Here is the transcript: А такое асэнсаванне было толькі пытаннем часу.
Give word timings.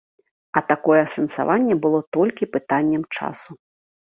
А 0.61 0.63
такое 0.71 0.95
асэнсаванне 1.07 1.75
было 1.83 1.99
толькі 2.19 2.51
пытаннем 2.57 3.03
часу. 3.19 3.51